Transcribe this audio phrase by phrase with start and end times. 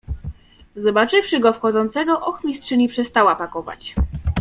[0.75, 3.95] "Zobaczywszy go wchodzącego, ochmistrzyni przestała pakować."